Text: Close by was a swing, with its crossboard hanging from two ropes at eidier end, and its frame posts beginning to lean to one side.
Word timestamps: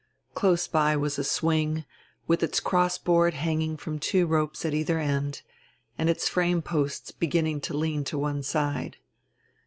Close 0.33 0.67
by 0.67 0.95
was 0.97 1.19
a 1.19 1.23
swing, 1.23 1.85
with 2.25 2.41
its 2.41 2.59
crossboard 2.59 3.35
hanging 3.35 3.77
from 3.77 3.99
two 3.99 4.25
ropes 4.25 4.65
at 4.65 4.73
eidier 4.73 4.99
end, 4.99 5.43
and 5.95 6.09
its 6.09 6.27
frame 6.27 6.63
posts 6.63 7.11
beginning 7.11 7.61
to 7.61 7.77
lean 7.77 8.03
to 8.03 8.17
one 8.17 8.41
side. 8.41 8.97